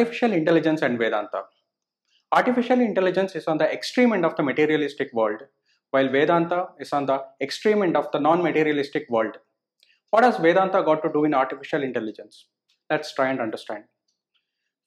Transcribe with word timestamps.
Artificial 0.00 0.32
intelligence 0.32 0.80
and 0.80 0.98
Vedanta. 0.98 1.42
Artificial 2.32 2.80
intelligence 2.80 3.36
is 3.36 3.46
on 3.46 3.58
the 3.58 3.70
extreme 3.70 4.14
end 4.14 4.24
of 4.24 4.34
the 4.34 4.42
materialistic 4.42 5.12
world, 5.12 5.42
while 5.90 6.08
Vedanta 6.08 6.68
is 6.78 6.94
on 6.94 7.04
the 7.04 7.22
extreme 7.42 7.82
end 7.82 7.98
of 7.98 8.10
the 8.10 8.18
non 8.18 8.42
materialistic 8.42 9.04
world. 9.10 9.36
What 10.08 10.24
has 10.24 10.38
Vedanta 10.38 10.82
got 10.82 11.02
to 11.02 11.12
do 11.12 11.24
in 11.24 11.34
artificial 11.34 11.82
intelligence? 11.82 12.46
Let's 12.88 13.12
try 13.14 13.28
and 13.28 13.42
understand. 13.42 13.84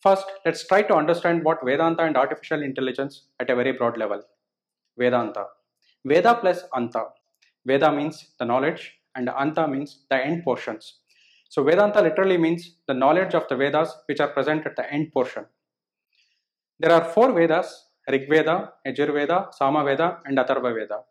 First, 0.02 0.26
let's 0.46 0.66
try 0.68 0.82
to 0.82 0.96
understand 0.96 1.44
what 1.44 1.64
Vedanta 1.64 2.02
and 2.06 2.18
artificial 2.18 2.64
intelligence 2.64 3.28
at 3.40 3.52
a 3.52 3.56
very 3.56 3.74
broad 3.74 4.00
level. 4.00 4.24
Vedanta. 4.98 5.46
Veda 6.04 6.34
plus 6.42 6.64
Anta. 6.74 7.06
Veda 7.68 7.92
means 7.92 8.30
the 8.40 8.46
knowledge 8.46 8.94
and 9.14 9.28
Anta 9.28 9.70
means 9.70 10.06
the 10.10 10.18
end 10.18 10.44
portions. 10.44 11.02
So 11.54 11.62
Vedanta 11.64 12.02
literally 12.02 12.38
means 12.38 12.62
the 12.88 12.96
knowledge 12.96 13.36
of 13.36 13.48
the 13.48 13.56
Vedas 13.56 13.90
which 14.08 14.20
are 14.20 14.30
present 14.30 14.66
at 14.66 14.76
the 14.76 14.92
end 14.92 15.12
portion. 15.14 15.46
There 16.80 16.92
are 16.92 17.06
four 17.06 17.32
Vedas 17.32 17.68
Rig 18.10 18.28
Veda, 18.28 18.72
Veda, 18.84 19.50
Sama 19.52 19.84
Veda, 19.84 20.18
and 20.26 20.36
Atharva 20.40 20.74
Veda. 20.74 21.02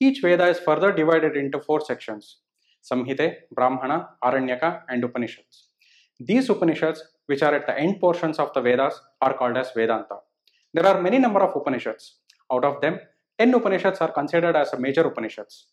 Each 0.00 0.20
Veda 0.20 0.48
is 0.48 0.58
further 0.58 0.90
divided 0.90 1.36
into 1.36 1.60
four 1.60 1.80
sections 1.80 2.38
Samhite, 2.82 3.34
Brahmana, 3.52 4.08
Aranyaka, 4.24 4.80
and 4.88 5.04
Upanishads. 5.04 5.68
These 6.18 6.50
Upanishads, 6.50 7.00
which 7.26 7.44
are 7.44 7.54
at 7.54 7.68
the 7.68 7.78
end 7.78 8.00
portions 8.00 8.40
of 8.40 8.52
the 8.52 8.62
Vedas, 8.62 9.00
are 9.22 9.34
called 9.34 9.56
as 9.56 9.70
Vedanta. 9.76 10.16
There 10.72 10.86
are 10.88 11.00
many 11.00 11.20
number 11.20 11.40
of 11.40 11.54
Upanishads. 11.54 12.16
Out 12.52 12.64
of 12.64 12.80
them, 12.80 12.98
10 13.38 13.54
Upanishads 13.54 14.00
are 14.00 14.10
considered 14.10 14.56
as 14.56 14.74
major 14.76 15.02
Upanishads. 15.02 15.66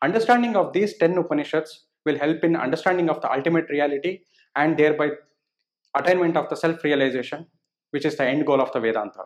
Understanding 0.00 0.54
of 0.54 0.72
these 0.72 0.96
10 0.96 1.18
Upanishads 1.18 1.87
will 2.08 2.18
help 2.24 2.44
in 2.48 2.56
understanding 2.66 3.08
of 3.12 3.20
the 3.22 3.30
ultimate 3.38 3.70
reality 3.76 4.12
and 4.56 4.78
thereby 4.82 5.08
attainment 6.00 6.36
of 6.36 6.48
the 6.50 6.56
self-realization, 6.64 7.46
which 7.92 8.04
is 8.10 8.16
the 8.16 8.26
end 8.34 8.46
goal 8.50 8.60
of 8.66 8.72
the 8.72 8.80
Vedanta. 8.80 9.24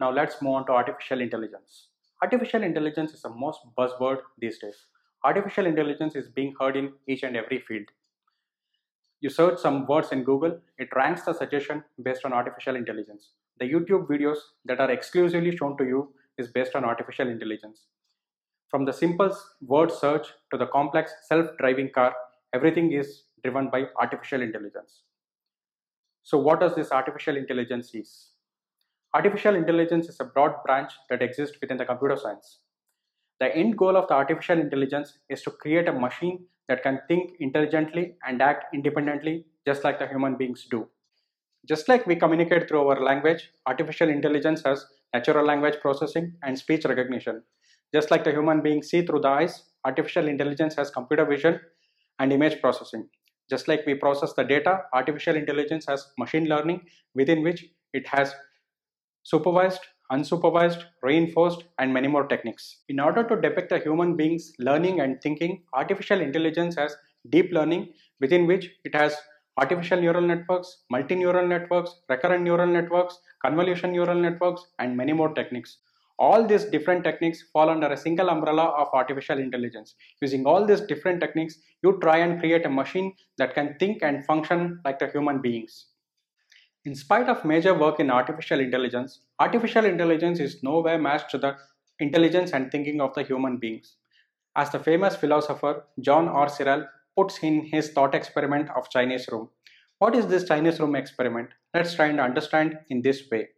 Now 0.00 0.10
let's 0.18 0.40
move 0.42 0.54
on 0.54 0.66
to 0.66 0.72
artificial 0.72 1.20
intelligence. 1.20 1.88
Artificial 2.22 2.62
intelligence 2.62 3.12
is 3.12 3.22
the 3.22 3.34
most 3.44 3.60
buzzword 3.76 4.18
these 4.38 4.58
days. 4.58 4.78
Artificial 5.24 5.66
intelligence 5.66 6.14
is 6.14 6.28
being 6.28 6.54
heard 6.60 6.76
in 6.76 6.92
each 7.08 7.24
and 7.24 7.36
every 7.36 7.60
field. 7.68 7.88
You 9.20 9.30
search 9.30 9.58
some 9.58 9.86
words 9.86 10.12
in 10.12 10.22
Google, 10.22 10.60
it 10.78 10.88
ranks 10.94 11.22
the 11.22 11.32
suggestion 11.32 11.82
based 12.02 12.24
on 12.24 12.32
artificial 12.32 12.76
intelligence. 12.76 13.30
The 13.58 13.68
YouTube 13.72 14.06
videos 14.06 14.38
that 14.64 14.80
are 14.80 14.90
exclusively 14.92 15.56
shown 15.56 15.76
to 15.78 15.84
you 15.84 16.14
is 16.38 16.52
based 16.58 16.76
on 16.76 16.84
artificial 16.84 17.28
intelligence. 17.28 17.86
From 18.70 18.84
the 18.84 18.92
simple 18.92 19.34
word 19.62 19.90
search 19.90 20.26
to 20.52 20.58
the 20.58 20.66
complex 20.66 21.10
self-driving 21.26 21.90
car, 21.94 22.14
everything 22.54 22.92
is 22.92 23.22
driven 23.42 23.70
by 23.70 23.84
artificial 23.98 24.42
intelligence. 24.42 25.04
So 26.22 26.36
what 26.36 26.60
does 26.60 26.74
this 26.74 26.92
artificial 26.92 27.36
intelligence 27.36 27.94
is? 27.94 28.32
Artificial 29.14 29.54
intelligence 29.54 30.10
is 30.10 30.20
a 30.20 30.24
broad 30.24 30.52
branch 30.66 30.92
that 31.08 31.22
exists 31.22 31.56
within 31.62 31.78
the 31.78 31.86
computer 31.86 32.16
science. 32.16 32.58
The 33.40 33.56
end 33.56 33.78
goal 33.78 33.96
of 33.96 34.06
the 34.08 34.14
artificial 34.14 34.60
intelligence 34.60 35.18
is 35.30 35.40
to 35.42 35.50
create 35.50 35.88
a 35.88 35.92
machine 35.92 36.44
that 36.68 36.82
can 36.82 37.00
think 37.08 37.32
intelligently 37.40 38.16
and 38.26 38.42
act 38.42 38.66
independently 38.74 39.46
just 39.64 39.82
like 39.82 39.98
the 39.98 40.08
human 40.08 40.36
beings 40.36 40.66
do. 40.70 40.86
Just 41.66 41.88
like 41.88 42.06
we 42.06 42.16
communicate 42.16 42.68
through 42.68 42.86
our 42.86 43.02
language, 43.02 43.50
artificial 43.66 44.10
intelligence 44.10 44.62
has 44.66 44.84
natural 45.14 45.44
language 45.44 45.76
processing 45.80 46.32
and 46.42 46.58
speech 46.58 46.84
recognition. 46.84 47.42
Just 47.94 48.10
like 48.10 48.24
the 48.24 48.30
human 48.30 48.62
beings 48.62 48.88
see 48.88 49.04
through 49.04 49.20
the 49.20 49.28
eyes, 49.28 49.62
artificial 49.84 50.28
intelligence 50.28 50.74
has 50.76 50.90
computer 50.90 51.24
vision 51.24 51.60
and 52.18 52.32
image 52.32 52.60
processing. 52.60 53.08
Just 53.48 53.66
like 53.66 53.86
we 53.86 53.94
process 53.94 54.34
the 54.34 54.44
data, 54.44 54.80
artificial 54.92 55.36
intelligence 55.36 55.86
has 55.88 56.06
machine 56.18 56.46
learning 56.46 56.82
within 57.14 57.42
which 57.42 57.64
it 57.94 58.06
has 58.08 58.34
supervised, 59.22 59.80
unsupervised, 60.12 60.84
reinforced, 61.02 61.64
and 61.78 61.92
many 61.92 62.08
more 62.08 62.26
techniques. 62.26 62.78
In 62.88 63.00
order 63.00 63.26
to 63.26 63.40
depict 63.40 63.72
a 63.72 63.78
human 63.78 64.16
being's 64.16 64.52
learning 64.58 65.00
and 65.00 65.20
thinking, 65.22 65.62
artificial 65.72 66.20
intelligence 66.20 66.76
has 66.76 66.94
deep 67.30 67.50
learning 67.52 67.92
within 68.20 68.46
which 68.46 68.70
it 68.84 68.94
has 68.94 69.16
artificial 69.58 70.00
neural 70.00 70.22
networks, 70.22 70.84
multi-neural 70.90 71.46
networks, 71.46 71.90
recurrent 72.08 72.44
neural 72.44 72.66
networks, 72.66 73.18
convolution 73.44 73.92
neural 73.92 74.18
networks, 74.18 74.62
and 74.78 74.96
many 74.96 75.12
more 75.12 75.34
techniques. 75.34 75.78
All 76.18 76.46
these 76.46 76.64
different 76.64 77.04
techniques 77.04 77.44
fall 77.52 77.68
under 77.70 77.88
a 77.88 77.96
single 77.96 78.30
umbrella 78.30 78.66
of 78.82 78.88
artificial 78.92 79.38
intelligence. 79.38 79.94
Using 80.20 80.46
all 80.46 80.64
these 80.64 80.80
different 80.80 81.20
techniques, 81.20 81.58
you 81.82 81.98
try 82.00 82.18
and 82.18 82.40
create 82.40 82.66
a 82.66 82.70
machine 82.70 83.12
that 83.38 83.54
can 83.54 83.76
think 83.78 84.02
and 84.02 84.24
function 84.26 84.80
like 84.84 84.98
the 84.98 85.08
human 85.08 85.40
beings. 85.40 85.86
In 86.84 86.94
spite 86.94 87.28
of 87.28 87.44
major 87.44 87.74
work 87.74 88.00
in 88.00 88.10
artificial 88.10 88.60
intelligence, 88.60 89.20
artificial 89.40 89.84
intelligence 89.84 90.40
is 90.40 90.62
nowhere 90.62 90.98
matched 90.98 91.30
to 91.30 91.38
the 91.38 91.56
intelligence 92.00 92.52
and 92.52 92.70
thinking 92.70 93.00
of 93.00 93.14
the 93.14 93.22
human 93.22 93.58
beings. 93.58 93.96
As 94.56 94.70
the 94.70 94.78
famous 94.78 95.14
philosopher 95.14 95.84
John 96.00 96.28
R. 96.28 96.48
Searle 96.48 96.86
puts 97.18 97.38
in 97.42 97.64
his 97.64 97.90
thought 97.90 98.14
experiment 98.14 98.68
of 98.76 98.90
Chinese 98.90 99.26
room. 99.32 99.48
What 99.98 100.14
is 100.14 100.28
this 100.28 100.44
Chinese 100.44 100.78
room 100.78 100.94
experiment? 100.94 101.48
Let's 101.74 101.94
try 101.94 102.06
and 102.06 102.20
understand 102.20 102.78
in 102.90 103.02
this 103.02 103.22
way. 103.30 103.48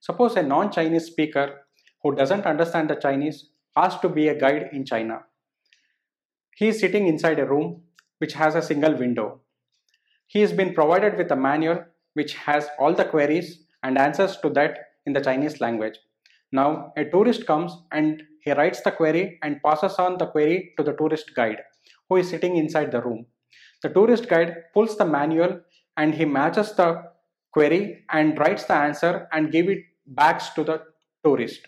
Suppose 0.00 0.36
a 0.36 0.42
non-Chinese 0.42 1.04
speaker 1.04 1.66
who 2.02 2.14
doesn't 2.14 2.46
understand 2.46 2.88
the 2.88 2.94
Chinese 2.94 3.50
asks 3.76 4.00
to 4.00 4.08
be 4.08 4.28
a 4.28 4.38
guide 4.38 4.70
in 4.72 4.86
China. 4.86 5.18
He 6.56 6.68
is 6.68 6.80
sitting 6.80 7.06
inside 7.06 7.38
a 7.38 7.46
room 7.46 7.82
which 8.18 8.32
has 8.32 8.54
a 8.54 8.62
single 8.62 8.96
window. 8.96 9.40
He 10.26 10.40
has 10.40 10.54
been 10.54 10.72
provided 10.72 11.18
with 11.18 11.30
a 11.30 11.36
manual 11.36 11.84
which 12.14 12.34
has 12.34 12.68
all 12.78 12.94
the 12.94 13.04
queries 13.04 13.64
and 13.82 13.98
answers 13.98 14.38
to 14.38 14.48
that 14.50 14.78
in 15.04 15.12
the 15.12 15.20
Chinese 15.20 15.60
language. 15.60 15.98
Now 16.52 16.92
a 16.96 17.04
tourist 17.04 17.46
comes 17.46 17.76
and 17.92 18.22
he 18.40 18.52
writes 18.52 18.80
the 18.80 18.92
query 18.92 19.38
and 19.42 19.62
passes 19.62 19.96
on 19.98 20.16
the 20.16 20.26
query 20.26 20.72
to 20.78 20.82
the 20.82 20.94
tourist 20.94 21.34
guide 21.34 21.58
who 22.14 22.20
is 22.20 22.30
sitting 22.30 22.56
inside 22.56 22.92
the 22.92 23.02
room. 23.02 23.26
The 23.82 23.88
tourist 23.88 24.28
guide 24.28 24.54
pulls 24.72 24.96
the 24.96 25.04
manual 25.04 25.60
and 25.96 26.14
he 26.14 26.24
matches 26.24 26.72
the 26.72 27.02
query 27.52 28.04
and 28.10 28.38
writes 28.38 28.64
the 28.64 28.74
answer 28.74 29.28
and 29.32 29.52
give 29.52 29.68
it 29.68 29.80
back 30.06 30.54
to 30.54 30.64
the 30.64 30.82
tourist. 31.24 31.60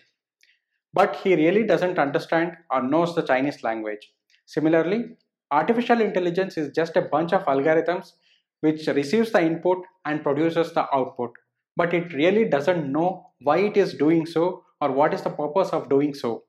But 0.93 1.17
he 1.17 1.35
really 1.35 1.63
doesn't 1.63 1.99
understand 1.99 2.53
or 2.71 2.81
knows 2.81 3.13
the 3.13 3.21
Chinese 3.21 3.61
language. 3.63 4.13
Similarly, 4.45 5.17
artificial 5.51 6.01
intelligence 6.01 6.57
is 6.57 6.73
just 6.73 6.95
a 6.95 7.01
bunch 7.01 7.33
of 7.33 7.45
algorithms 7.45 8.13
which 8.61 8.87
receives 8.87 9.31
the 9.31 9.41
input 9.41 9.79
and 10.05 10.23
produces 10.23 10.73
the 10.73 10.85
output. 10.95 11.31
But 11.75 11.93
it 11.93 12.13
really 12.13 12.45
doesn't 12.45 12.91
know 12.91 13.31
why 13.41 13.57
it 13.59 13.77
is 13.77 13.93
doing 13.93 14.25
so 14.25 14.63
or 14.81 14.91
what 14.91 15.13
is 15.13 15.21
the 15.21 15.29
purpose 15.29 15.69
of 15.69 15.89
doing 15.89 16.13
so. 16.13 16.45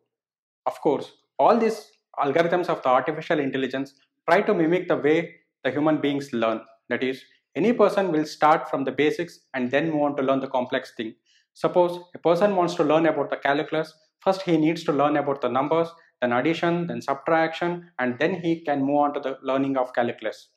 Of 0.67 0.81
course, 0.81 1.13
all 1.39 1.59
these 1.59 1.91
algorithms 2.25 2.69
of 2.69 2.83
the 2.83 2.89
artificial 2.89 3.39
intelligence 3.39 3.95
try 4.29 4.43
to 4.43 4.55
mimic 4.55 4.89
the 4.89 4.97
way 4.97 5.35
the 5.65 5.71
human 5.71 6.01
beings 6.01 6.33
learn. 6.33 6.61
That 6.89 7.03
is, 7.03 7.23
any 7.57 7.73
person 7.73 8.13
will 8.13 8.25
start 8.25 8.69
from 8.71 8.85
the 8.85 8.93
basics 8.93 9.41
and 9.55 9.71
then 9.71 9.91
move 9.91 10.03
on 10.03 10.17
to 10.17 10.23
learn 10.23 10.41
the 10.41 10.49
complex 10.49 10.93
thing. 10.97 11.15
Suppose 11.55 11.99
a 12.15 12.19
person 12.19 12.55
wants 12.55 12.75
to 12.77 12.85
learn 12.85 13.07
about 13.07 13.31
the 13.31 13.37
calculus, 13.37 13.93
first 14.21 14.43
he 14.43 14.57
needs 14.57 14.85
to 14.85 14.93
learn 14.93 15.17
about 15.17 15.41
the 15.41 15.49
numbers, 15.49 15.89
then 16.21 16.33
addition, 16.33 16.87
then 16.87 17.01
subtraction, 17.01 17.91
and 17.99 18.19
then 18.19 18.41
he 18.41 18.65
can 18.65 18.83
move 18.83 18.97
on 18.97 19.15
to 19.15 19.21
the 19.21 19.39
learning 19.43 19.77
of 19.77 19.93
calculus. 19.93 20.49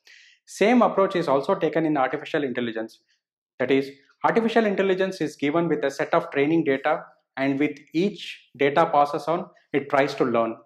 Same 0.46 0.82
approach 0.82 1.16
is 1.16 1.28
also 1.28 1.54
taken 1.54 1.86
in 1.86 1.96
artificial 1.96 2.44
intelligence. 2.44 3.00
That 3.58 3.70
is, 3.70 3.90
artificial 4.24 4.66
intelligence 4.66 5.20
is 5.20 5.36
given 5.36 5.68
with 5.68 5.84
a 5.84 5.90
set 5.90 6.12
of 6.14 6.30
training 6.30 6.64
data 6.64 7.04
and 7.36 7.58
with 7.58 7.78
each 7.94 8.48
data 8.56 8.86
passes 8.86 9.24
on, 9.28 9.46
it 9.72 9.88
tries 9.88 10.14
to 10.16 10.24
learn. 10.24 10.56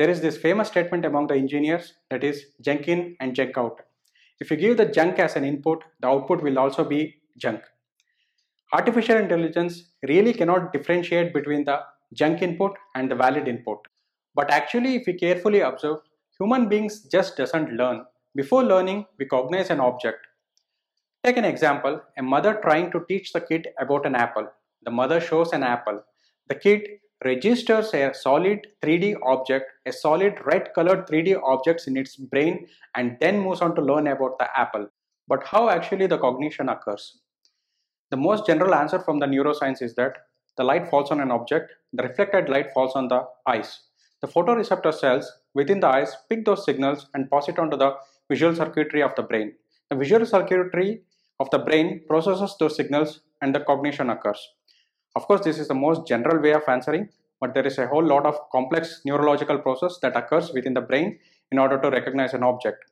There 0.00 0.08
is 0.08 0.22
this 0.22 0.38
famous 0.38 0.68
statement 0.68 1.04
among 1.04 1.26
the 1.26 1.34
engineers 1.34 1.92
that 2.08 2.24
is 2.24 2.46
junk 2.62 2.88
in 2.88 3.16
and 3.20 3.34
junk 3.34 3.58
out. 3.58 3.82
If 4.40 4.50
you 4.50 4.56
give 4.56 4.78
the 4.78 4.86
junk 4.86 5.18
as 5.18 5.36
an 5.36 5.44
input, 5.44 5.84
the 6.00 6.08
output 6.08 6.42
will 6.42 6.58
also 6.58 6.84
be 6.84 7.16
junk. 7.36 7.60
Artificial 8.72 9.18
intelligence 9.18 9.90
really 10.08 10.32
cannot 10.32 10.72
differentiate 10.72 11.34
between 11.34 11.66
the 11.66 11.80
junk 12.14 12.40
input 12.40 12.72
and 12.94 13.10
the 13.10 13.14
valid 13.14 13.46
input. 13.46 13.76
But 14.34 14.50
actually, 14.50 14.94
if 14.94 15.02
we 15.06 15.18
carefully 15.18 15.60
observe, 15.60 15.98
human 16.38 16.66
beings 16.70 17.02
just 17.02 17.36
doesn't 17.36 17.74
learn. 17.74 18.06
Before 18.34 18.64
learning, 18.64 19.04
we 19.18 19.26
cognize 19.26 19.68
an 19.68 19.80
object. 19.80 20.26
Take 21.24 21.36
an 21.36 21.44
example, 21.44 22.00
a 22.16 22.22
mother 22.22 22.58
trying 22.62 22.90
to 22.92 23.04
teach 23.06 23.34
the 23.34 23.42
kid 23.42 23.68
about 23.78 24.06
an 24.06 24.14
apple. 24.14 24.48
The 24.82 24.92
mother 24.92 25.20
shows 25.20 25.52
an 25.52 25.62
apple. 25.62 26.02
The 26.48 26.54
kid 26.54 26.88
registers 27.24 27.92
a 27.92 28.12
solid 28.14 28.66
3D 28.82 29.16
object, 29.22 29.66
a 29.86 29.92
solid 29.92 30.34
red 30.44 30.70
colored 30.74 31.06
3D 31.06 31.40
objects 31.44 31.86
in 31.86 31.96
its 31.96 32.16
brain 32.16 32.66
and 32.94 33.16
then 33.20 33.40
moves 33.40 33.60
on 33.60 33.74
to 33.74 33.82
learn 33.82 34.06
about 34.06 34.38
the 34.38 34.48
apple. 34.58 34.88
But 35.28 35.44
how 35.46 35.68
actually 35.68 36.06
the 36.06 36.18
cognition 36.18 36.68
occurs? 36.68 37.18
The 38.10 38.16
most 38.16 38.46
general 38.46 38.74
answer 38.74 38.98
from 38.98 39.18
the 39.18 39.26
neuroscience 39.26 39.82
is 39.82 39.94
that 39.94 40.14
the 40.56 40.64
light 40.64 40.90
falls 40.90 41.10
on 41.10 41.20
an 41.20 41.30
object, 41.30 41.72
the 41.92 42.02
reflected 42.02 42.48
light 42.48 42.72
falls 42.74 42.96
on 42.96 43.08
the 43.08 43.24
eyes. 43.46 43.80
The 44.20 44.28
photoreceptor 44.28 44.92
cells 44.92 45.30
within 45.54 45.80
the 45.80 45.88
eyes 45.88 46.16
pick 46.28 46.44
those 46.44 46.64
signals 46.64 47.06
and 47.14 47.30
pass 47.30 47.48
it 47.48 47.58
on 47.58 47.70
to 47.70 47.76
the 47.76 47.94
visual 48.28 48.54
circuitry 48.54 49.02
of 49.02 49.14
the 49.14 49.22
brain. 49.22 49.54
The 49.90 49.96
visual 49.96 50.26
circuitry 50.26 51.02
of 51.38 51.50
the 51.50 51.58
brain 51.58 52.02
processes 52.08 52.56
those 52.58 52.76
signals 52.76 53.20
and 53.40 53.54
the 53.54 53.60
cognition 53.60 54.10
occurs. 54.10 54.40
Of 55.16 55.26
course, 55.26 55.42
this 55.42 55.58
is 55.58 55.68
the 55.68 55.74
most 55.74 56.06
general 56.06 56.40
way 56.40 56.52
of 56.52 56.62
answering, 56.68 57.08
but 57.40 57.54
there 57.54 57.66
is 57.66 57.78
a 57.78 57.86
whole 57.86 58.04
lot 58.04 58.26
of 58.26 58.38
complex 58.50 59.00
neurological 59.04 59.58
process 59.58 59.98
that 60.02 60.16
occurs 60.16 60.52
within 60.52 60.74
the 60.74 60.80
brain 60.80 61.18
in 61.50 61.58
order 61.58 61.80
to 61.80 61.90
recognize 61.90 62.34
an 62.34 62.42
object. 62.42 62.84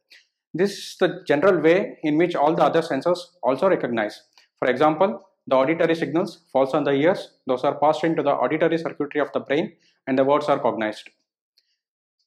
This 0.55 0.73
is 0.73 0.97
the 0.99 1.23
general 1.26 1.61
way 1.61 1.99
in 2.03 2.17
which 2.17 2.35
all 2.35 2.55
the 2.55 2.65
other 2.65 2.82
senses 2.82 3.37
also 3.43 3.69
recognize. 3.69 4.23
For 4.59 4.69
example, 4.69 5.23
the 5.47 5.56
auditory 5.56 5.94
signals 5.94 6.41
falls 6.53 6.75
on 6.75 6.85
the 6.85 6.93
ears, 6.93 7.31
those 7.47 7.65
are 7.65 7.79
passed 7.79 8.05
into 8.05 8.23
the 8.23 8.32
auditory 8.32 8.79
circuitry 8.79 9.20
of 9.20 9.32
the 9.32 9.41
brain 9.41 9.73
and 10.06 10.19
the 10.19 10.25
words 10.25 10.49
are 10.49 10.59
cognized. 10.59 11.11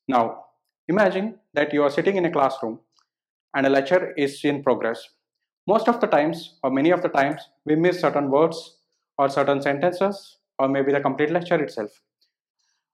Now, 0.07 0.45
imagine 0.88 1.39
that 1.53 1.73
you 1.73 1.83
are 1.83 1.89
sitting 1.89 2.15
in 2.15 2.25
a 2.25 2.31
classroom 2.31 2.79
and 3.55 3.65
a 3.65 3.69
lecture 3.69 4.13
is 4.17 4.43
in 4.43 4.63
progress. 4.63 5.09
Most 5.67 5.88
of 5.88 5.99
the 5.99 6.07
times, 6.07 6.55
or 6.63 6.71
many 6.71 6.91
of 6.91 7.01
the 7.01 7.09
times, 7.09 7.41
we 7.65 7.75
miss 7.75 8.01
certain 8.01 8.31
words 8.31 8.77
or 9.17 9.29
certain 9.29 9.61
sentences 9.61 10.37
or 10.59 10.67
maybe 10.67 10.91
the 10.91 10.99
complete 10.99 11.31
lecture 11.31 11.61
itself. 11.61 12.01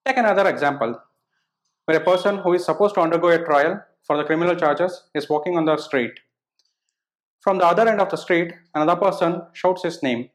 Take 0.05 0.17
another 0.17 0.47
example 0.47 0.99
where 1.85 1.97
a 1.97 2.03
person 2.03 2.37
who 2.37 2.53
is 2.53 2.65
supposed 2.65 2.95
to 2.95 3.01
undergo 3.01 3.29
a 3.29 3.43
trial 3.43 3.81
for 4.03 4.17
the 4.17 4.23
criminal 4.23 4.55
charges 4.55 5.03
is 5.13 5.29
walking 5.29 5.57
on 5.57 5.65
the 5.65 5.77
street. 5.77 6.11
From 7.41 7.57
the 7.57 7.65
other 7.65 7.87
end 7.87 8.01
of 8.01 8.09
the 8.09 8.17
street, 8.17 8.53
another 8.73 8.99
person 8.99 9.41
shouts 9.53 9.83
his 9.83 10.01
name, 10.03 10.29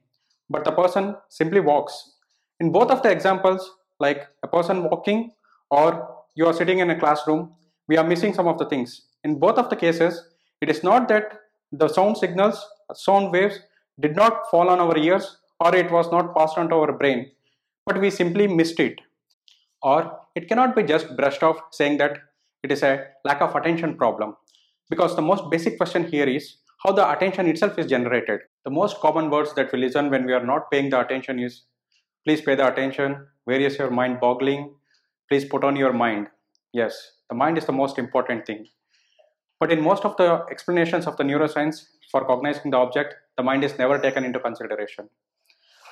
but 0.48 0.64
the 0.64 0.72
person 0.72 1.16
simply 1.28 1.60
walks. 1.60 2.12
In 2.60 2.72
both 2.72 2.90
of 2.90 3.02
the 3.02 3.10
examples, 3.10 3.70
like 3.98 4.26
a 4.42 4.48
person 4.48 4.84
walking 4.84 5.32
or 5.70 6.16
you 6.34 6.46
are 6.46 6.52
sitting 6.52 6.78
in 6.78 6.90
a 6.90 6.98
classroom, 6.98 7.52
we 7.88 7.96
are 7.96 8.04
missing 8.04 8.32
some 8.32 8.48
of 8.48 8.58
the 8.58 8.66
things. 8.66 9.08
In 9.24 9.38
both 9.38 9.58
of 9.58 9.68
the 9.68 9.76
cases, 9.76 10.22
it 10.60 10.70
is 10.70 10.82
not 10.82 11.08
that 11.08 11.40
the 11.70 11.88
sound 11.88 12.18
signals, 12.18 12.64
sound 12.94 13.32
waves 13.32 13.58
did 14.00 14.16
not 14.16 14.50
fall 14.50 14.68
on 14.68 14.80
our 14.80 14.96
ears 14.96 15.38
or 15.62 15.74
it 15.76 15.90
was 15.96 16.10
not 16.10 16.34
passed 16.36 16.58
on 16.58 16.68
to 16.68 16.74
our 16.74 16.92
brain, 16.92 17.30
but 17.86 18.00
we 18.00 18.10
simply 18.10 18.46
missed 18.48 18.80
it. 18.80 19.00
Or 19.82 20.00
it 20.34 20.48
cannot 20.48 20.74
be 20.74 20.82
just 20.82 21.16
brushed 21.16 21.42
off 21.42 21.58
saying 21.70 21.98
that 21.98 22.18
it 22.62 22.72
is 22.72 22.82
a 22.82 23.06
lack 23.24 23.40
of 23.40 23.54
attention 23.54 23.96
problem. 23.96 24.36
Because 24.90 25.14
the 25.14 25.22
most 25.22 25.50
basic 25.50 25.76
question 25.76 26.04
here 26.04 26.28
is 26.28 26.56
how 26.82 26.92
the 26.92 27.08
attention 27.10 27.46
itself 27.46 27.78
is 27.78 27.86
generated. 27.86 28.40
The 28.64 28.70
most 28.70 28.98
common 29.00 29.30
words 29.30 29.54
that 29.54 29.72
we 29.72 29.78
listen 29.78 30.10
when 30.10 30.26
we 30.26 30.32
are 30.32 30.44
not 30.44 30.70
paying 30.70 30.90
the 30.90 31.00
attention 31.00 31.38
is 31.38 31.62
please 32.24 32.40
pay 32.40 32.54
the 32.56 32.66
attention, 32.66 33.26
where 33.44 33.60
is 33.60 33.78
your 33.78 33.90
mind 33.90 34.20
boggling, 34.20 34.74
please 35.28 35.44
put 35.44 35.64
on 35.64 35.76
your 35.76 35.92
mind. 35.92 36.26
Yes, 36.72 37.12
the 37.28 37.36
mind 37.36 37.58
is 37.58 37.66
the 37.66 37.72
most 37.72 37.98
important 37.98 38.46
thing. 38.46 38.66
But 39.60 39.72
in 39.72 39.80
most 39.80 40.04
of 40.04 40.16
the 40.16 40.44
explanations 40.50 41.06
of 41.06 41.16
the 41.16 41.24
neuroscience 41.24 41.84
for 42.10 42.24
cognizing 42.24 42.72
the 42.72 42.78
object, 42.78 43.14
the 43.36 43.42
mind 43.42 43.64
is 43.64 43.78
never 43.78 43.98
taken 43.98 44.24
into 44.24 44.40
consideration. 44.40 45.08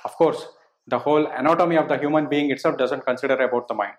Of 0.05 0.17
course, 0.17 0.47
the 0.87 0.99
whole 0.99 1.27
anatomy 1.27 1.77
of 1.77 1.89
the 1.89 1.99
human 1.99 2.29
being 2.29 2.51
itself 2.51 2.77
doesn't 2.79 3.05
consider 3.05 3.35
about 3.37 3.69
the 3.69 3.75
mind. 3.75 3.95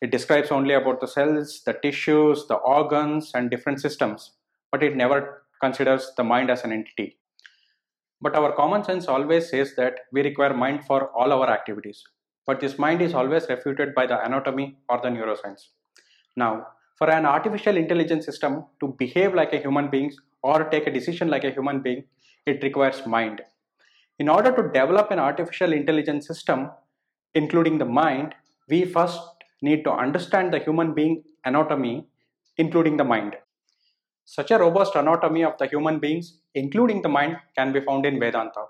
It 0.00 0.10
describes 0.10 0.50
only 0.50 0.74
about 0.74 1.00
the 1.00 1.08
cells, 1.08 1.62
the 1.66 1.72
tissues, 1.72 2.46
the 2.46 2.54
organs, 2.54 3.32
and 3.34 3.50
different 3.50 3.80
systems, 3.80 4.32
but 4.70 4.82
it 4.82 4.96
never 4.96 5.42
considers 5.60 6.12
the 6.16 6.24
mind 6.24 6.50
as 6.50 6.64
an 6.64 6.72
entity. 6.72 7.16
But 8.20 8.34
our 8.34 8.52
common 8.52 8.84
sense 8.84 9.06
always 9.06 9.48
says 9.50 9.74
that 9.76 10.00
we 10.12 10.22
require 10.22 10.54
mind 10.54 10.84
for 10.84 11.10
all 11.16 11.32
our 11.32 11.50
activities. 11.50 12.02
But 12.46 12.60
this 12.60 12.78
mind 12.78 13.02
is 13.02 13.14
always 13.14 13.48
refuted 13.48 13.94
by 13.94 14.06
the 14.06 14.24
anatomy 14.24 14.78
or 14.88 15.00
the 15.00 15.08
neuroscience. 15.08 15.68
Now, 16.36 16.66
for 16.96 17.10
an 17.10 17.26
artificial 17.26 17.76
intelligence 17.76 18.24
system 18.24 18.64
to 18.80 18.94
behave 18.98 19.34
like 19.34 19.52
a 19.52 19.58
human 19.58 19.90
being 19.90 20.12
or 20.42 20.64
take 20.64 20.86
a 20.86 20.92
decision 20.92 21.28
like 21.28 21.44
a 21.44 21.50
human 21.50 21.80
being, 21.80 22.04
it 22.46 22.62
requires 22.62 23.06
mind. 23.06 23.42
In 24.18 24.28
order 24.28 24.50
to 24.50 24.62
develop 24.64 25.12
an 25.12 25.20
artificial 25.20 25.72
intelligence 25.72 26.26
system, 26.26 26.70
including 27.34 27.78
the 27.78 27.84
mind, 27.84 28.34
we 28.68 28.84
first 28.84 29.20
need 29.62 29.84
to 29.84 29.92
understand 29.92 30.52
the 30.52 30.58
human 30.58 30.92
being 30.92 31.22
anatomy, 31.44 32.04
including 32.56 32.96
the 32.96 33.04
mind. 33.04 33.36
Such 34.24 34.50
a 34.50 34.58
robust 34.58 34.96
anatomy 34.96 35.44
of 35.44 35.56
the 35.58 35.68
human 35.68 36.00
beings, 36.00 36.40
including 36.54 37.02
the 37.02 37.08
mind, 37.08 37.36
can 37.56 37.72
be 37.72 37.80
found 37.80 38.06
in 38.06 38.18
Vedanta. 38.18 38.64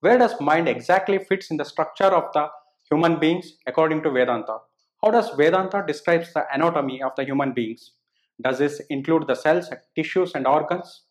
Where 0.00 0.16
does 0.16 0.40
mind 0.40 0.66
exactly 0.68 1.18
fits 1.18 1.50
in 1.50 1.58
the 1.58 1.64
structure 1.64 2.12
of 2.20 2.32
the 2.32 2.48
human 2.90 3.20
beings 3.20 3.58
according 3.66 4.02
to 4.04 4.10
Vedanta? 4.10 4.58
How 5.02 5.10
does 5.10 5.28
Vedanta 5.36 5.84
describes 5.86 6.32
the 6.32 6.46
anatomy 6.52 7.02
of 7.02 7.12
the 7.16 7.24
human 7.24 7.52
beings? 7.52 7.92
Does 8.40 8.58
this 8.58 8.80
include 8.88 9.26
the 9.26 9.34
cells, 9.34 9.70
tissues 9.94 10.32
and 10.34 10.46
organs? 10.46 11.02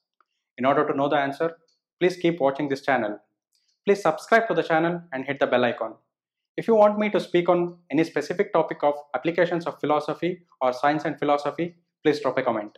In 0.58 0.66
order 0.66 0.88
to 0.88 0.98
know 0.98 1.08
the 1.08 1.18
answer, 1.18 1.58
please 2.00 2.18
keep 2.18 2.40
watching 2.40 2.68
this 2.68 2.82
channel. 2.82 3.20
Please 3.85 4.01
subscribe 4.01 4.47
to 4.47 4.53
the 4.53 4.63
channel 4.63 5.01
and 5.12 5.25
hit 5.25 5.39
the 5.39 5.47
bell 5.47 5.65
icon. 5.65 5.95
If 6.56 6.68
you 6.68 6.75
want 6.75 7.00
me 7.00 7.09
to 7.09 7.19
speak 7.19 7.50
on 7.50 7.77
any 7.91 8.03
specific 8.03 8.53
topic 8.53 8.77
of 8.83 8.94
applications 9.13 9.65
of 9.65 9.80
philosophy 9.80 10.45
or 10.62 10.71
science 10.71 11.03
and 11.03 11.19
philosophy, 11.19 11.75
please 12.03 12.21
drop 12.21 12.38
a 12.38 12.44
comment. 12.44 12.77